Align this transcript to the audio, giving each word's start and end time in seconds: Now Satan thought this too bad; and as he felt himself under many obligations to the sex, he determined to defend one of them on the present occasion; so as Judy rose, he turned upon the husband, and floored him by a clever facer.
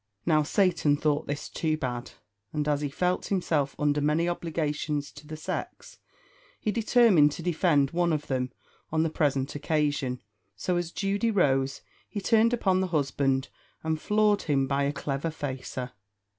Now 0.25 0.41
Satan 0.41 0.97
thought 0.97 1.27
this 1.27 1.47
too 1.47 1.77
bad; 1.77 2.13
and 2.51 2.67
as 2.67 2.81
he 2.81 2.89
felt 2.89 3.27
himself 3.27 3.75
under 3.77 4.01
many 4.01 4.27
obligations 4.27 5.11
to 5.11 5.27
the 5.27 5.37
sex, 5.37 5.99
he 6.59 6.71
determined 6.71 7.33
to 7.33 7.43
defend 7.43 7.91
one 7.91 8.11
of 8.11 8.25
them 8.25 8.51
on 8.91 9.03
the 9.03 9.11
present 9.11 9.53
occasion; 9.53 10.19
so 10.55 10.75
as 10.75 10.89
Judy 10.91 11.29
rose, 11.29 11.81
he 12.09 12.19
turned 12.19 12.51
upon 12.51 12.79
the 12.81 12.87
husband, 12.87 13.49
and 13.83 14.01
floored 14.01 14.41
him 14.41 14.65
by 14.65 14.85
a 14.85 14.91
clever 14.91 15.29
facer. 15.29 15.91